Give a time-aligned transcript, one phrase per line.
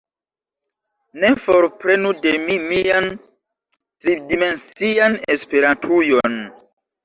[1.23, 3.07] Ne forprenu de mi mian
[3.77, 6.45] tri-dimensian Esperantujon!